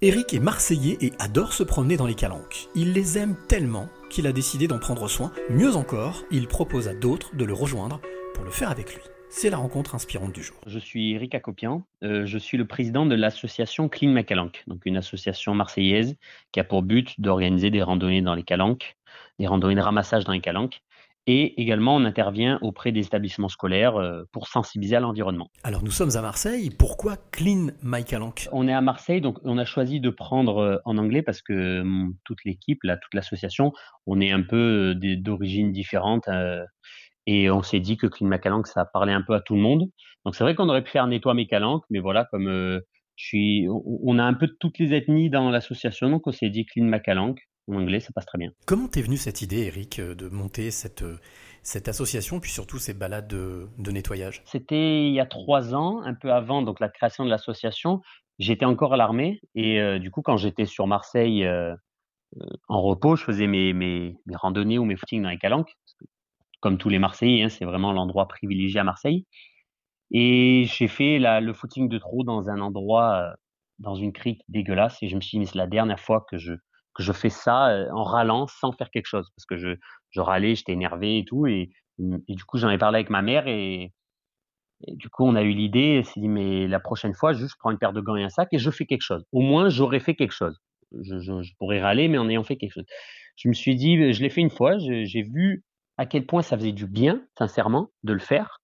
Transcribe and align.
Eric 0.00 0.32
est 0.32 0.38
marseillais 0.38 0.96
et 1.00 1.10
adore 1.18 1.52
se 1.52 1.64
promener 1.64 1.96
dans 1.96 2.06
les 2.06 2.14
calanques. 2.14 2.68
Il 2.76 2.92
les 2.92 3.18
aime 3.18 3.34
tellement 3.48 3.88
qu'il 4.10 4.28
a 4.28 4.32
décidé 4.32 4.68
d'en 4.68 4.78
prendre 4.78 5.08
soin. 5.08 5.32
Mieux 5.50 5.74
encore, 5.74 6.22
il 6.30 6.46
propose 6.46 6.86
à 6.86 6.94
d'autres 6.94 7.34
de 7.34 7.44
le 7.44 7.52
rejoindre 7.52 8.00
pour 8.32 8.44
le 8.44 8.52
faire 8.52 8.70
avec 8.70 8.94
lui. 8.94 9.02
C'est 9.28 9.50
la 9.50 9.56
rencontre 9.56 9.96
inspirante 9.96 10.32
du 10.32 10.40
jour. 10.40 10.56
Je 10.68 10.78
suis 10.78 11.14
Eric 11.14 11.34
Acopian, 11.34 11.84
euh, 12.04 12.26
je 12.26 12.38
suis 12.38 12.56
le 12.56 12.64
président 12.64 13.06
de 13.06 13.16
l'association 13.16 13.88
Clean 13.88 14.12
My 14.12 14.24
Calanque, 14.24 14.62
donc 14.68 14.86
une 14.86 14.96
association 14.96 15.52
marseillaise 15.56 16.14
qui 16.52 16.60
a 16.60 16.64
pour 16.64 16.84
but 16.84 17.20
d'organiser 17.20 17.72
des 17.72 17.82
randonnées 17.82 18.22
dans 18.22 18.36
les 18.36 18.44
calanques, 18.44 18.96
des 19.40 19.48
randonnées 19.48 19.74
de 19.74 19.80
ramassage 19.80 20.22
dans 20.22 20.32
les 20.32 20.40
calanques 20.40 20.80
et 21.30 21.60
également, 21.60 21.94
on 21.94 22.06
intervient 22.06 22.58
auprès 22.62 22.90
des 22.90 23.00
établissements 23.00 23.50
scolaires 23.50 23.96
euh, 23.96 24.24
pour 24.32 24.48
sensibiliser 24.48 24.96
à 24.96 25.00
l'environnement. 25.00 25.50
Alors 25.62 25.84
nous 25.84 25.90
sommes 25.90 26.16
à 26.16 26.22
Marseille, 26.22 26.70
pourquoi 26.70 27.18
Clean 27.32 27.66
My 27.82 28.02
Calanque 28.02 28.48
On 28.50 28.66
est 28.66 28.72
à 28.72 28.80
Marseille, 28.80 29.20
donc 29.20 29.36
on 29.44 29.58
a 29.58 29.66
choisi 29.66 30.00
de 30.00 30.08
prendre 30.08 30.56
euh, 30.56 30.78
en 30.86 30.96
anglais 30.96 31.20
parce 31.20 31.42
que 31.42 31.84
toute 32.24 32.38
l'équipe, 32.46 32.82
là, 32.82 32.96
toute 32.96 33.12
l'association, 33.12 33.74
on 34.06 34.22
est 34.22 34.32
un 34.32 34.40
peu 34.40 34.94
euh, 34.96 35.16
d'origines 35.18 35.70
différentes. 35.70 36.30
et 37.26 37.50
on 37.50 37.62
s'est 37.62 37.80
dit 37.80 37.98
que 37.98 38.06
Clean 38.06 38.26
My 38.26 38.40
Calanque, 38.40 38.66
ça 38.66 38.86
parlait 38.86 39.12
un 39.12 39.20
peu 39.20 39.34
à 39.34 39.40
tout 39.42 39.54
le 39.54 39.60
monde. 39.60 39.84
Donc 40.24 40.34
c'est 40.34 40.44
vrai 40.44 40.54
qu'on 40.54 40.70
aurait 40.70 40.82
pu 40.82 40.90
faire 40.90 41.06
Nettoie 41.06 41.34
mes 41.34 41.46
calanques, 41.46 41.84
mais 41.90 41.98
voilà, 41.98 42.24
comme 42.30 42.46
je 42.46 42.80
suis, 43.22 43.66
on 43.68 44.18
a 44.18 44.24
un 44.24 44.32
peu 44.32 44.48
toutes 44.60 44.78
les 44.78 44.94
ethnies 44.94 45.28
dans 45.28 45.50
l'association, 45.50 46.08
donc 46.08 46.26
on 46.26 46.32
s'est 46.32 46.48
dit 46.48 46.64
Clean 46.64 46.86
My 46.86 47.02
Calanque 47.02 47.47
en 47.68 47.76
anglais, 47.76 48.00
ça 48.00 48.12
passe 48.14 48.26
très 48.26 48.38
bien. 48.38 48.50
Comment 48.66 48.88
t'es 48.88 49.02
venue 49.02 49.16
cette 49.16 49.42
idée, 49.42 49.66
Eric, 49.66 49.98
euh, 49.98 50.14
de 50.14 50.28
monter 50.28 50.70
cette, 50.70 51.02
euh, 51.02 51.18
cette 51.62 51.88
association, 51.88 52.40
puis 52.40 52.50
surtout 52.50 52.78
ces 52.78 52.94
balades 52.94 53.28
de, 53.28 53.90
nettoyage? 53.90 54.42
C'était 54.46 55.06
il 55.06 55.12
y 55.12 55.20
a 55.20 55.26
trois 55.26 55.74
ans, 55.74 56.02
un 56.02 56.14
peu 56.14 56.32
avant 56.32 56.62
donc 56.62 56.80
la 56.80 56.88
création 56.88 57.24
de 57.24 57.30
l'association. 57.30 58.00
J'étais 58.38 58.64
encore 58.64 58.94
à 58.94 58.96
l'armée 58.96 59.40
et 59.54 59.80
euh, 59.80 59.98
du 59.98 60.10
coup, 60.10 60.22
quand 60.22 60.36
j'étais 60.36 60.64
sur 60.64 60.86
Marseille 60.86 61.48
en 62.68 62.82
repos, 62.82 63.16
je 63.16 63.24
faisais 63.24 63.46
mes, 63.46 63.72
mes, 63.72 64.16
randonnées 64.34 64.78
ou 64.78 64.84
mes 64.84 64.96
footings 64.96 65.22
dans 65.22 65.30
les 65.30 65.38
calanques. 65.38 65.74
Comme 66.60 66.76
tous 66.76 66.88
les 66.88 66.98
Marseillais, 66.98 67.44
hein, 67.44 67.48
c'est 67.48 67.64
vraiment 67.64 67.92
l'endroit 67.92 68.28
privilégié 68.28 68.80
à 68.80 68.84
Marseille. 68.84 69.26
Et 70.10 70.64
j'ai 70.66 70.88
fait 70.88 71.18
la, 71.18 71.40
le 71.40 71.52
footing 71.52 71.88
de 71.88 71.98
trop 71.98 72.24
dans 72.24 72.48
un 72.48 72.60
endroit, 72.60 73.34
dans 73.78 73.94
une 73.94 74.12
crique 74.12 74.42
dégueulasse. 74.48 74.98
Et 75.02 75.08
je 75.08 75.16
me 75.16 75.20
suis 75.20 75.38
dit, 75.38 75.46
c'est 75.46 75.58
la 75.58 75.66
dernière 75.66 76.00
fois 76.00 76.24
que 76.28 76.38
je, 76.38 76.54
je 76.98 77.12
fais 77.12 77.30
ça 77.30 77.86
en 77.92 78.04
râlant 78.04 78.46
sans 78.46 78.72
faire 78.72 78.90
quelque 78.90 79.06
chose 79.06 79.30
parce 79.36 79.46
que 79.46 79.56
je, 79.56 80.20
râlais, 80.20 80.54
j'étais 80.54 80.72
énervé 80.72 81.18
et 81.18 81.24
tout. 81.24 81.46
Et, 81.46 81.70
du 81.98 82.44
coup, 82.44 82.58
j'en 82.58 82.70
ai 82.70 82.78
parlé 82.78 82.96
avec 82.96 83.10
ma 83.10 83.22
mère 83.22 83.46
et, 83.46 83.92
du 84.86 85.08
coup, 85.08 85.24
on 85.24 85.34
a 85.34 85.42
eu 85.42 85.52
l'idée, 85.52 86.02
s'est 86.04 86.20
dit, 86.20 86.28
mais 86.28 86.68
la 86.68 86.80
prochaine 86.80 87.14
fois, 87.14 87.32
juste 87.32 87.52
je 87.52 87.56
prends 87.58 87.70
une 87.70 87.78
paire 87.78 87.92
de 87.92 88.00
gants 88.00 88.16
et 88.16 88.22
un 88.22 88.28
sac 88.28 88.48
et 88.52 88.58
je 88.58 88.70
fais 88.70 88.86
quelque 88.86 89.02
chose. 89.02 89.24
Au 89.32 89.40
moins, 89.40 89.68
j'aurais 89.68 90.00
fait 90.00 90.14
quelque 90.14 90.34
chose. 90.34 90.60
Je, 91.02 91.18
je, 91.18 91.52
pourrais 91.58 91.80
râler, 91.80 92.08
mais 92.08 92.18
en 92.18 92.28
ayant 92.28 92.44
fait 92.44 92.56
quelque 92.56 92.72
chose. 92.72 92.86
Je 93.36 93.48
me 93.48 93.54
suis 93.54 93.74
dit, 93.74 94.12
je 94.12 94.22
l'ai 94.22 94.30
fait 94.30 94.40
une 94.40 94.50
fois, 94.50 94.78
j'ai 94.78 95.22
vu 95.22 95.64
à 95.96 96.06
quel 96.06 96.26
point 96.26 96.42
ça 96.42 96.56
faisait 96.56 96.72
du 96.72 96.86
bien, 96.86 97.22
sincèrement, 97.36 97.90
de 98.04 98.12
le 98.12 98.20
faire. 98.20 98.60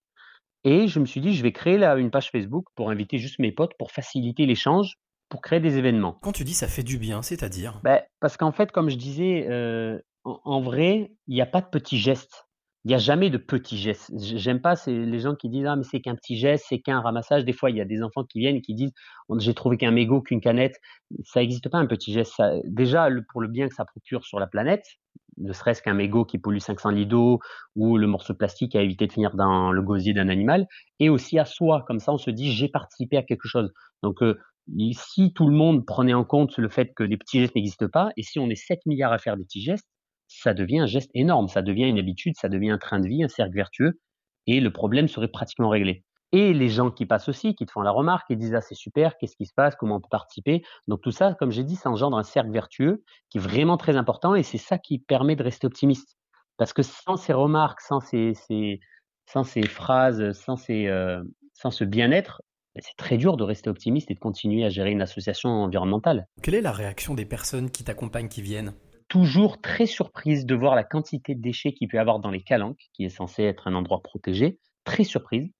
Et 0.62 0.88
je 0.88 0.98
me 0.98 1.04
suis 1.04 1.20
dit, 1.20 1.34
je 1.34 1.42
vais 1.42 1.52
créer 1.52 1.76
là 1.76 1.96
une 1.96 2.10
page 2.10 2.30
Facebook 2.30 2.64
pour 2.74 2.90
inviter 2.90 3.18
juste 3.18 3.38
mes 3.38 3.52
potes 3.52 3.72
pour 3.78 3.92
faciliter 3.92 4.46
l'échange 4.46 4.94
pour 5.28 5.42
créer 5.42 5.60
des 5.60 5.78
événements. 5.78 6.18
Quand 6.22 6.32
tu 6.32 6.44
dis 6.44 6.54
ça 6.54 6.68
fait 6.68 6.82
du 6.82 6.98
bien, 6.98 7.22
c'est-à-dire? 7.22 7.80
Ben, 7.82 8.00
Parce 8.20 8.36
qu'en 8.36 8.52
fait, 8.52 8.70
comme 8.70 8.90
je 8.90 8.96
disais, 8.96 9.46
euh, 9.48 9.98
en, 10.24 10.60
vrai, 10.60 11.12
il 11.26 11.34
n'y 11.34 11.42
a 11.42 11.46
pas 11.46 11.60
de 11.60 11.66
petits 11.66 11.98
gestes. 11.98 12.46
Il 12.84 12.88
n'y 12.88 12.94
a 12.94 12.98
jamais 12.98 13.30
de 13.30 13.38
petits 13.38 13.78
gestes. 13.78 14.12
J'aime 14.18 14.60
pas 14.60 14.74
les 14.86 15.18
gens 15.18 15.34
qui 15.34 15.48
disent 15.48 15.64
ah 15.66 15.74
mais 15.74 15.84
c'est 15.84 16.02
qu'un 16.02 16.14
petit 16.14 16.36
geste, 16.36 16.66
c'est 16.68 16.80
qu'un 16.80 17.00
ramassage. 17.00 17.46
Des 17.46 17.54
fois 17.54 17.70
il 17.70 17.76
y 17.78 17.80
a 17.80 17.86
des 17.86 18.02
enfants 18.02 18.24
qui 18.24 18.40
viennent 18.40 18.56
et 18.56 18.60
qui 18.60 18.74
disent 18.74 18.92
j'ai 19.38 19.54
trouvé 19.54 19.78
qu'un 19.78 19.90
mégot, 19.90 20.20
qu'une 20.20 20.42
canette. 20.42 20.76
Ça 21.24 21.40
n'existe 21.40 21.70
pas 21.70 21.78
un 21.78 21.86
petit 21.86 22.12
geste. 22.12 22.42
déjà 22.64 23.08
pour 23.32 23.40
le 23.40 23.48
bien 23.48 23.68
que 23.68 23.74
ça 23.74 23.86
procure 23.86 24.26
sur 24.26 24.38
la 24.38 24.46
planète, 24.46 24.84
ne 25.38 25.52
serait-ce 25.54 25.80
qu'un 25.80 25.94
mégot 25.94 26.26
qui 26.26 26.38
pollue 26.38 26.58
500 26.58 26.90
litres 26.90 27.08
d'eau 27.08 27.40
ou 27.74 27.96
le 27.96 28.06
morceau 28.06 28.34
de 28.34 28.38
plastique 28.38 28.76
à 28.76 28.82
éviter 28.82 29.06
de 29.06 29.12
finir 29.12 29.34
dans 29.34 29.72
le 29.72 29.82
gosier 29.82 30.12
d'un 30.12 30.28
animal, 30.28 30.66
et 31.00 31.08
aussi 31.08 31.38
à 31.38 31.46
soi. 31.46 31.84
Comme 31.86 32.00
ça 32.00 32.12
on 32.12 32.18
se 32.18 32.30
dit 32.30 32.52
j'ai 32.52 32.68
participé 32.68 33.16
à 33.16 33.22
quelque 33.22 33.48
chose. 33.48 33.72
Donc 34.02 34.22
euh, 34.22 34.38
si 34.92 35.32
tout 35.34 35.48
le 35.48 35.54
monde 35.54 35.84
prenait 35.86 36.14
en 36.14 36.24
compte 36.24 36.56
le 36.58 36.68
fait 36.68 36.92
que 36.94 37.02
les 37.02 37.16
petits 37.16 37.40
gestes 37.40 37.54
n'existent 37.54 37.88
pas, 37.88 38.10
et 38.16 38.22
si 38.22 38.38
on 38.38 38.48
est 38.48 38.56
7 38.56 38.80
milliards 38.86 39.12
à 39.12 39.18
faire 39.18 39.36
des 39.36 39.44
petits 39.44 39.62
gestes, 39.62 39.88
ça 40.28 40.54
devient 40.54 40.80
un 40.80 40.86
geste 40.86 41.10
énorme, 41.14 41.48
ça 41.48 41.62
devient 41.62 41.88
une 41.88 41.98
habitude, 41.98 42.34
ça 42.36 42.48
devient 42.48 42.70
un 42.70 42.78
train 42.78 43.00
de 43.00 43.08
vie, 43.08 43.22
un 43.22 43.28
cercle 43.28 43.54
vertueux, 43.54 44.00
et 44.46 44.60
le 44.60 44.72
problème 44.72 45.08
serait 45.08 45.28
pratiquement 45.28 45.68
réglé. 45.68 46.04
Et 46.32 46.52
les 46.52 46.68
gens 46.68 46.90
qui 46.90 47.06
passent 47.06 47.28
aussi, 47.28 47.54
qui 47.54 47.64
te 47.64 47.70
font 47.70 47.82
la 47.82 47.92
remarque, 47.92 48.26
qui 48.26 48.36
disent 48.36 48.54
ah 48.54 48.60
c'est 48.60 48.74
super, 48.74 49.16
qu'est-ce 49.18 49.36
qui 49.36 49.46
se 49.46 49.54
passe, 49.54 49.76
comment 49.76 49.96
on 49.96 50.00
peut 50.00 50.08
participer? 50.10 50.64
Donc 50.88 51.00
tout 51.00 51.12
ça, 51.12 51.34
comme 51.34 51.52
j'ai 51.52 51.62
dit, 51.62 51.76
ça 51.76 51.90
engendre 51.90 52.18
un 52.18 52.24
cercle 52.24 52.50
vertueux 52.50 53.04
qui 53.30 53.38
est 53.38 53.40
vraiment 53.40 53.76
très 53.76 53.96
important, 53.96 54.34
et 54.34 54.42
c'est 54.42 54.58
ça 54.58 54.78
qui 54.78 54.98
permet 54.98 55.36
de 55.36 55.44
rester 55.44 55.66
optimiste. 55.66 56.16
Parce 56.56 56.72
que 56.72 56.82
sans 56.82 57.16
ces 57.16 57.32
remarques, 57.32 57.80
sans 57.80 58.00
ces, 58.00 58.32
sans 59.26 59.44
ces 59.44 59.62
phrases, 59.62 60.32
sans, 60.32 60.56
euh, 60.70 61.22
sans 61.52 61.70
ce 61.70 61.84
bien-être, 61.84 62.42
c'est 62.80 62.96
très 62.96 63.16
dur 63.16 63.36
de 63.36 63.44
rester 63.44 63.70
optimiste 63.70 64.10
et 64.10 64.14
de 64.14 64.18
continuer 64.20 64.64
à 64.64 64.68
gérer 64.68 64.90
une 64.90 65.02
association 65.02 65.50
environnementale. 65.50 66.26
Quelle 66.42 66.54
est 66.54 66.60
la 66.60 66.72
réaction 66.72 67.14
des 67.14 67.24
personnes 67.24 67.70
qui 67.70 67.84
t'accompagnent, 67.84 68.28
qui 68.28 68.42
viennent? 68.42 68.74
Toujours 69.08 69.60
très 69.60 69.86
surprise 69.86 70.46
de 70.46 70.54
voir 70.54 70.74
la 70.74 70.82
quantité 70.82 71.34
de 71.34 71.40
déchets 71.40 71.72
qu'il 71.72 71.88
peut 71.88 71.98
y 71.98 72.00
avoir 72.00 72.18
dans 72.18 72.30
les 72.30 72.42
calanques, 72.42 72.88
qui 72.92 73.04
est 73.04 73.10
censé 73.10 73.44
être 73.44 73.68
un 73.68 73.74
endroit 73.74 74.02
protégé. 74.02 74.58
Très 74.84 75.04
surprise. 75.04 75.50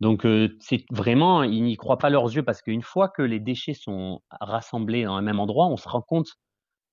Donc 0.00 0.26
euh, 0.26 0.56
c'est 0.60 0.84
vraiment, 0.90 1.42
ils 1.42 1.62
n'y 1.62 1.76
croient 1.76 1.98
pas 1.98 2.10
leurs 2.10 2.34
yeux 2.34 2.42
parce 2.42 2.62
qu'une 2.62 2.82
fois 2.82 3.08
que 3.08 3.22
les 3.22 3.40
déchets 3.40 3.74
sont 3.74 4.20
rassemblés 4.40 5.04
dans 5.04 5.14
un 5.14 5.22
même 5.22 5.40
endroit, 5.40 5.66
on 5.66 5.76
se 5.76 5.88
rend 5.88 6.02
compte 6.02 6.28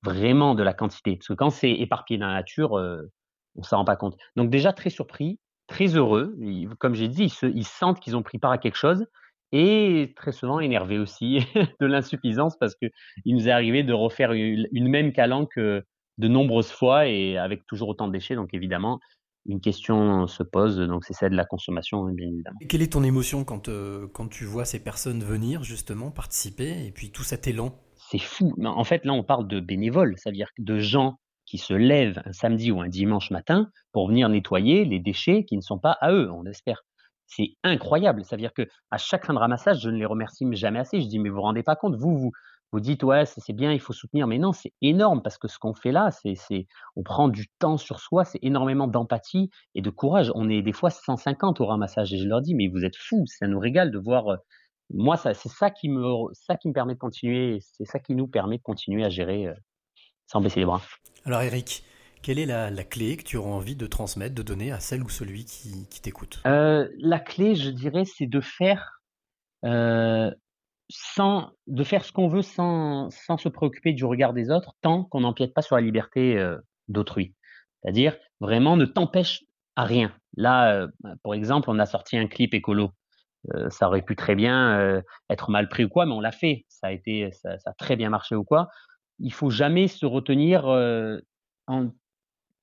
vraiment 0.03 0.55
de 0.55 0.63
la 0.63 0.73
quantité. 0.73 1.17
Parce 1.17 1.27
que 1.27 1.33
quand 1.33 1.49
c'est 1.49 1.71
éparpillé 1.71 2.19
dans 2.19 2.27
la 2.27 2.33
nature, 2.33 2.77
euh, 2.77 3.01
on 3.55 3.61
ne 3.61 3.65
s'en 3.65 3.77
rend 3.77 3.85
pas 3.85 3.95
compte. 3.95 4.17
Donc 4.35 4.49
déjà 4.49 4.71
très 4.71 4.89
surpris, 4.89 5.39
très 5.67 5.87
heureux. 5.87 6.35
comme 6.79 6.95
j'ai 6.95 7.07
dit, 7.07 7.33
ils 7.43 7.65
sentent 7.65 7.99
qu'ils 7.99 8.15
ont 8.15 8.23
pris 8.23 8.39
part 8.39 8.51
à 8.51 8.57
quelque 8.57 8.77
chose 8.77 9.05
et 9.53 10.13
très 10.15 10.31
souvent 10.31 10.59
énervé 10.59 10.97
aussi 10.97 11.39
de 11.79 11.85
l'insuffisance 11.85 12.57
parce 12.57 12.75
qu'il 12.75 12.89
nous 13.27 13.47
est 13.47 13.51
arrivé 13.51 13.83
de 13.83 13.93
refaire 13.93 14.33
une, 14.33 14.67
même 14.73 15.13
calanque 15.13 15.57
de 15.57 16.27
nombreuses 16.27 16.71
fois 16.71 17.07
et 17.07 17.37
avec 17.37 17.65
toujours 17.67 17.87
autant 17.89 18.07
de 18.07 18.13
déchets. 18.13 18.35
Donc 18.35 18.53
évidemment, 18.53 18.99
une 19.45 19.61
question 19.61 20.25
se 20.25 20.41
pose, 20.41 20.77
donc 20.79 21.05
c'est 21.05 21.13
celle 21.13 21.31
de 21.31 21.37
la 21.37 21.45
consommation, 21.45 22.07
hein, 22.07 22.13
bien 22.13 22.27
évidemment. 22.27 22.57
quelle 22.67 22.81
est 22.81 22.93
ton 22.93 23.03
émotion 23.03 23.43
quand, 23.43 23.69
euh, 23.69 24.07
quand 24.13 24.27
tu 24.27 24.45
vois 24.45 24.65
ces 24.65 24.83
personnes 24.83 25.23
venir 25.23 25.63
justement 25.63 26.09
participer 26.09 26.87
et 26.87 26.91
puis 26.91 27.11
tout 27.11 27.23
cet 27.23 27.47
élan? 27.47 27.79
C'est 28.09 28.19
fou. 28.19 28.55
En 28.65 28.83
fait, 28.83 29.05
là, 29.05 29.13
on 29.13 29.23
parle 29.23 29.47
de 29.47 29.59
bénévoles, 29.59 30.15
c'est-à-dire 30.17 30.47
de 30.57 30.79
gens 30.79 31.19
qui 31.45 31.57
se 31.57 31.73
lèvent 31.73 32.21
un 32.25 32.31
samedi 32.31 32.71
ou 32.71 32.81
un 32.81 32.87
dimanche 32.87 33.29
matin 33.31 33.69
pour 33.91 34.07
venir 34.07 34.29
nettoyer 34.29 34.85
les 34.85 34.99
déchets 34.99 35.43
qui 35.45 35.57
ne 35.57 35.61
sont 35.61 35.77
pas 35.77 35.97
à 35.99 36.11
eux, 36.11 36.31
on 36.31 36.45
espère 36.45 36.83
c'est 37.27 37.55
incroyable. 37.63 38.23
Ça 38.25 38.35
veut 38.35 38.41
dire 38.41 38.53
que 38.53 38.67
à 38.91 38.97
chaque 38.97 39.25
fin 39.25 39.33
de 39.33 39.39
ramassage, 39.39 39.81
je 39.81 39.89
ne 39.89 39.97
les 39.97 40.05
remercie 40.05 40.45
jamais 40.53 40.79
assez. 40.79 41.01
Je 41.01 41.07
dis, 41.07 41.19
mais 41.19 41.29
vous 41.29 41.35
vous 41.35 41.41
rendez 41.41 41.63
pas 41.63 41.75
compte, 41.75 41.95
vous, 41.95 42.17
vous, 42.17 42.31
vous 42.71 42.79
dites, 42.79 43.03
ouais, 43.03 43.25
c'est 43.25 43.53
bien, 43.53 43.71
il 43.71 43.79
faut 43.79 43.93
soutenir. 43.93 44.27
Mais 44.27 44.39
non, 44.39 44.51
c'est 44.51 44.73
énorme 44.81 45.21
parce 45.21 45.37
que 45.37 45.47
ce 45.47 45.59
qu'on 45.59 45.73
fait 45.73 45.91
là, 45.91 46.09
c'est, 46.11 46.67
on 46.95 47.03
prend 47.03 47.27
du 47.27 47.47
temps 47.59 47.77
sur 47.77 47.99
soi, 47.99 48.25
c'est 48.25 48.39
énormément 48.41 48.87
d'empathie 48.87 49.51
et 49.75 49.81
de 49.81 49.89
courage. 49.89 50.31
On 50.35 50.49
est 50.49 50.61
des 50.61 50.73
fois 50.73 50.89
150 50.89 51.61
au 51.61 51.65
ramassage 51.67 52.13
et 52.13 52.17
je 52.17 52.27
leur 52.27 52.41
dis, 52.41 52.55
mais 52.55 52.67
vous 52.67 52.83
êtes 52.83 52.97
fous, 52.97 53.25
ça 53.27 53.47
nous 53.47 53.59
régale 53.59 53.91
de 53.91 53.99
voir. 53.99 54.27
Euh, 54.27 54.37
moi, 54.89 55.17
c'est 55.17 55.33
ça 55.35 55.69
qui 55.69 55.87
me, 55.89 56.03
ça 56.33 56.55
qui 56.55 56.67
me 56.67 56.73
permet 56.73 56.93
de 56.93 56.99
continuer, 56.99 57.59
c'est 57.61 57.85
ça 57.85 57.99
qui 57.99 58.15
nous 58.15 58.27
permet 58.27 58.57
de 58.57 58.63
continuer 58.63 59.05
à 59.05 59.09
gérer 59.09 59.47
euh, 59.47 59.53
sans 60.27 60.41
baisser 60.41 60.59
les 60.59 60.65
bras. 60.65 60.81
Alors, 61.25 61.41
Eric, 61.41 61.83
quelle 62.23 62.39
est 62.39 62.45
la, 62.45 62.83
clé 62.83 63.17
que 63.17 63.23
tu 63.23 63.37
auras 63.37 63.51
envie 63.51 63.75
de 63.75 63.85
transmettre, 63.85 64.33
de 64.33 64.41
donner 64.41 64.71
à 64.71 64.79
celle 64.79 65.03
ou 65.03 65.09
celui 65.09 65.45
qui, 65.45 65.85
t'écoute? 66.01 66.41
Euh, 66.47 66.87
La 66.97 67.19
clé, 67.19 67.53
je 67.55 67.69
dirais, 67.69 68.05
c'est 68.05 68.25
de 68.25 68.39
faire 68.39 69.01
euh, 69.65 70.31
sans, 70.89 71.51
de 71.67 71.83
faire 71.83 72.03
ce 72.03 72.11
qu'on 72.11 72.29
veut 72.29 72.41
sans, 72.41 73.09
sans 73.11 73.37
se 73.37 73.49
préoccuper 73.49 73.91
du 73.91 74.05
regard 74.05 74.33
des 74.33 74.49
autres, 74.49 74.73
tant 74.81 75.03
qu'on 75.03 75.19
n'empiète 75.19 75.53
pas 75.53 75.61
sur 75.61 75.75
la 75.75 75.81
liberté 75.81 76.37
euh, 76.37 76.57
d'autrui. 76.87 77.35
C'est-à-dire, 77.81 78.15
vraiment, 78.39 78.77
ne 78.77 78.85
t'empêche 78.85 79.43
à 79.75 79.83
rien. 79.83 80.15
Là, 80.37 80.87
pour 81.21 81.35
exemple, 81.35 81.69
on 81.69 81.77
a 81.77 81.85
sorti 81.85 82.17
un 82.17 82.27
clip 82.27 82.53
écolo. 82.53 82.91
ça 83.69 83.87
aurait 83.87 84.01
pu 84.01 84.15
très 84.15 84.35
bien 84.35 85.01
être 85.29 85.51
mal 85.51 85.67
pris 85.67 85.83
ou 85.83 85.89
quoi, 85.89 86.05
mais 86.05 86.13
on 86.13 86.21
l'a 86.21 86.31
fait. 86.31 86.65
Ça 86.69 86.87
a 86.87 87.73
très 87.77 87.95
bien 87.95 88.09
marché 88.09 88.35
ou 88.35 88.43
quoi. 88.43 88.69
Il 89.19 89.33
faut 89.33 89.49
jamais 89.49 89.87
se 89.87 90.05
retenir 90.05 90.65
en 91.67 91.89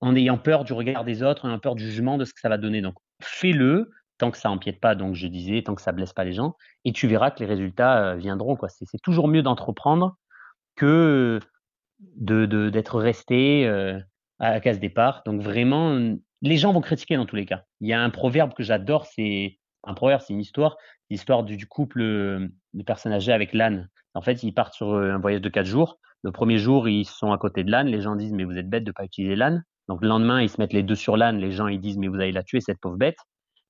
en 0.00 0.16
ayant 0.16 0.38
peur 0.38 0.64
du 0.64 0.72
regard 0.72 1.04
des 1.04 1.22
autres, 1.22 1.44
en 1.44 1.48
ayant 1.48 1.58
peur 1.58 1.74
du 1.74 1.84
jugement 1.84 2.18
de 2.18 2.24
ce 2.24 2.32
que 2.32 2.40
ça 2.40 2.48
va 2.48 2.58
donner. 2.58 2.80
Donc, 2.80 2.94
fais-le 3.20 3.90
tant 4.20 4.30
que 4.30 4.38
ça 4.38 4.50
empiète 4.50 4.80
pas, 4.80 4.94
donc 4.94 5.14
je 5.14 5.26
disais, 5.26 5.62
tant 5.62 5.74
que 5.74 5.82
ça 5.82 5.92
blesse 5.92 6.12
pas 6.12 6.24
les 6.24 6.34
gens, 6.34 6.54
et 6.84 6.92
tu 6.92 7.08
verras 7.08 7.30
que 7.30 7.40
les 7.40 7.46
résultats 7.46 8.10
euh, 8.10 8.16
viendront. 8.16 8.54
Quoi. 8.54 8.68
C'est, 8.68 8.86
toujours 9.02 9.26
mieux 9.26 9.42
d'entreprendre 9.42 10.16
que 10.76 11.40
de, 12.16 12.68
d'être 12.68 13.00
resté 13.00 13.66
euh, 13.66 13.98
à 14.38 14.50
la 14.50 14.60
case 14.60 14.78
départ. 14.78 15.22
Donc 15.24 15.40
vraiment, 15.40 15.98
les 16.42 16.56
gens 16.58 16.72
vont 16.72 16.82
critiquer 16.82 17.16
dans 17.16 17.26
tous 17.26 17.36
les 17.36 17.46
cas. 17.46 17.64
Il 17.80 17.88
y 17.88 17.92
a 17.94 18.02
un 18.02 18.10
proverbe 18.10 18.52
que 18.52 18.62
j'adore, 18.62 19.06
c'est 19.06 19.58
un 19.84 19.94
proverbe, 19.94 20.20
c'est 20.20 20.34
une 20.34 20.40
histoire, 20.40 20.76
l'histoire 21.08 21.42
du, 21.42 21.66
couple 21.66 22.02
euh, 22.02 22.48
de 22.74 22.82
personnes 22.82 23.12
âgées 23.12 23.32
avec 23.32 23.54
l'âne. 23.54 23.88
En 24.14 24.20
fait, 24.20 24.42
ils 24.42 24.52
partent 24.52 24.74
sur 24.74 24.94
un 24.94 25.18
voyage 25.18 25.40
de 25.40 25.48
quatre 25.48 25.66
jours. 25.66 25.98
Le 26.22 26.32
premier 26.32 26.58
jour, 26.58 26.88
ils 26.88 27.06
sont 27.06 27.32
à 27.32 27.38
côté 27.38 27.64
de 27.64 27.70
l'âne. 27.70 27.86
Les 27.86 28.02
gens 28.02 28.16
disent, 28.16 28.32
mais 28.32 28.44
vous 28.44 28.58
êtes 28.58 28.68
bête 28.68 28.84
de 28.84 28.90
ne 28.90 28.92
pas 28.92 29.04
utiliser 29.04 29.36
l'âne. 29.36 29.64
Donc 29.90 30.02
le 30.02 30.08
lendemain, 30.08 30.40
ils 30.40 30.48
se 30.48 30.60
mettent 30.60 30.72
les 30.72 30.84
deux 30.84 30.94
sur 30.94 31.16
l'âne. 31.16 31.38
Les 31.38 31.50
gens, 31.50 31.66
ils 31.66 31.80
disent, 31.80 31.98
mais 31.98 32.06
vous 32.06 32.14
allez 32.14 32.30
la 32.30 32.44
tuer, 32.44 32.60
cette 32.60 32.78
pauvre 32.78 32.96
bête. 32.96 33.18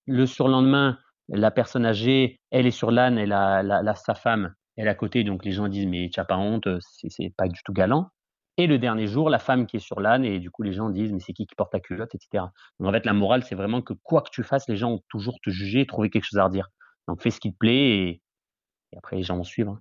Le 0.06 0.26
surlendemain, 0.26 0.98
la 1.30 1.50
personne 1.50 1.86
âgée, 1.86 2.38
elle 2.50 2.66
est 2.66 2.70
sur 2.72 2.90
l'âne 2.90 3.16
et 3.16 3.24
la, 3.24 3.94
sa 3.94 4.14
femme, 4.14 4.52
elle 4.76 4.86
est 4.86 4.90
à 4.90 4.94
côté. 4.94 5.24
Donc 5.24 5.46
les 5.46 5.52
gens 5.52 5.66
disent, 5.66 5.86
mais 5.86 6.10
tu 6.12 6.20
n'as 6.20 6.26
pas 6.26 6.36
honte, 6.36 6.68
c'est 7.08 7.34
pas 7.38 7.48
du 7.48 7.58
tout 7.64 7.72
galant. 7.72 8.10
Et 8.58 8.66
le 8.66 8.78
dernier 8.78 9.06
jour, 9.06 9.30
la 9.30 9.38
femme 9.38 9.64
qui 9.66 9.78
est 9.78 9.80
sur 9.80 9.98
l'âne, 9.98 10.26
et 10.26 10.40
du 10.40 10.50
coup, 10.50 10.62
les 10.62 10.74
gens 10.74 10.90
disent, 10.90 11.10
mais 11.10 11.20
c'est 11.20 11.32
qui 11.32 11.46
qui 11.46 11.54
porte 11.54 11.72
la 11.72 11.80
culotte, 11.80 12.14
etc. 12.14 12.44
Donc 12.78 12.90
en 12.90 12.92
fait, 12.92 13.06
la 13.06 13.14
morale, 13.14 13.42
c'est 13.42 13.54
vraiment 13.54 13.80
que 13.80 13.94
quoi 14.02 14.20
que 14.20 14.28
tu 14.30 14.42
fasses, 14.42 14.68
les 14.68 14.76
gens 14.76 14.90
vont 14.90 15.02
toujours 15.08 15.38
te 15.42 15.48
juger 15.48 15.86
trouver 15.86 16.10
quelque 16.10 16.26
chose 16.26 16.38
à 16.38 16.44
redire. 16.44 16.68
Donc 17.08 17.22
fais 17.22 17.30
ce 17.30 17.40
qui 17.40 17.50
te 17.50 17.56
plaît 17.56 17.72
et, 17.92 18.22
et 18.92 18.98
après, 18.98 19.16
les 19.16 19.22
gens 19.22 19.38
vont 19.38 19.44
suivre. 19.44 19.78